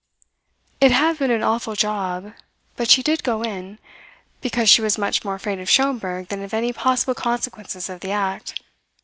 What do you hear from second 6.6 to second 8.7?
possible consequences of the act.